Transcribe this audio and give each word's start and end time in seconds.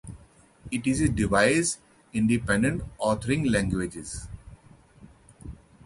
It 0.71 0.87
is 0.87 0.99
a 0.99 1.07
device 1.09 1.77
independent 2.11 2.81
authoring 2.97 3.47
language. 3.51 3.99